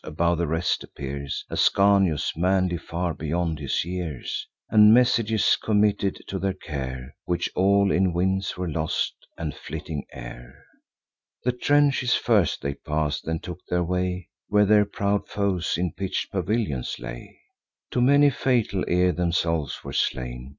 Above 0.03 0.39
the 0.39 0.47
rest 0.47 0.83
appears 0.83 1.45
Ascanius, 1.51 2.35
manly 2.35 2.75
far 2.77 3.13
beyond 3.13 3.59
his 3.59 3.85
years, 3.85 4.47
And 4.67 4.91
messages 4.95 5.55
committed 5.55 6.19
to 6.25 6.39
their 6.39 6.55
care, 6.55 7.13
Which 7.25 7.51
all 7.53 7.91
in 7.91 8.11
winds 8.11 8.57
were 8.57 8.67
lost, 8.67 9.13
and 9.37 9.53
flitting 9.53 10.05
air. 10.11 10.65
The 11.43 11.51
trenches 11.51 12.15
first 12.15 12.63
they 12.63 12.73
pass'd; 12.73 13.27
then 13.27 13.41
took 13.41 13.59
their 13.67 13.83
way 13.83 14.27
Where 14.47 14.65
their 14.65 14.85
proud 14.85 15.27
foes 15.29 15.77
in 15.77 15.91
pitch'd 15.93 16.31
pavilions 16.31 16.97
lay; 16.97 17.39
To 17.91 18.01
many 18.01 18.31
fatal, 18.31 18.83
ere 18.87 19.11
themselves 19.11 19.83
were 19.83 19.93
slain. 19.93 20.49